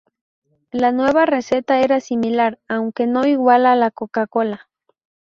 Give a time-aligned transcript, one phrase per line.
[0.71, 4.67] La nueva receta era similar, aunque no igual a la Coca-Cola.